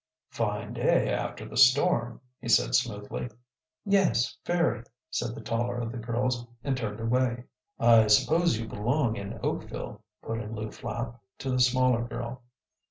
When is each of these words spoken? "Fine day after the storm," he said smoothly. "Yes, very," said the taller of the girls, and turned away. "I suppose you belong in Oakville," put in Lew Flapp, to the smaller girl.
"Fine 0.31 0.73
day 0.73 1.13
after 1.13 1.45
the 1.47 1.55
storm," 1.55 2.21
he 2.39 2.49
said 2.49 2.73
smoothly. 2.73 3.29
"Yes, 3.85 4.35
very," 4.43 4.81
said 5.11 5.35
the 5.35 5.41
taller 5.41 5.77
of 5.77 5.91
the 5.91 5.99
girls, 5.99 6.47
and 6.63 6.75
turned 6.75 6.99
away. 6.99 7.43
"I 7.79 8.07
suppose 8.07 8.57
you 8.57 8.67
belong 8.67 9.15
in 9.15 9.39
Oakville," 9.43 10.01
put 10.23 10.39
in 10.39 10.55
Lew 10.55 10.71
Flapp, 10.71 11.21
to 11.37 11.51
the 11.51 11.59
smaller 11.59 12.03
girl. 12.03 12.41